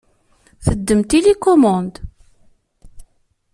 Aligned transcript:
Teddem 0.65 0.99
tilikumund. 1.09 1.93